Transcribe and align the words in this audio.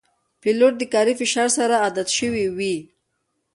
پیلوټ 0.41 0.73
د 0.79 0.83
کاري 0.93 1.13
فشار 1.21 1.49
سره 1.57 1.73
عادت 1.83 2.07
شوی 2.17 2.45
وي. 2.57 2.75